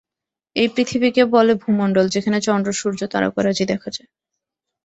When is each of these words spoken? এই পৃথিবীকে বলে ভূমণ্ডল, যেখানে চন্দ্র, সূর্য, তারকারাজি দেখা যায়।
এই 0.55 0.67
পৃথিবীকে 0.67 1.23
বলে 1.35 1.53
ভূমণ্ডল, 1.55 2.05
যেখানে 2.09 2.37
চন্দ্র, 2.41 2.69
সূর্য, 2.71 3.01
তারকারাজি 3.07 3.63
দেখা 3.65 3.89
যায়। 3.89 4.09